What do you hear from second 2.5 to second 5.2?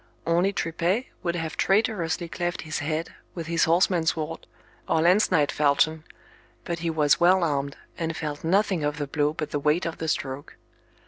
his head with his horseman's sword, or